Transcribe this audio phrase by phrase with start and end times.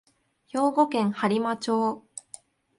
[0.51, 2.03] 兵庫県播磨町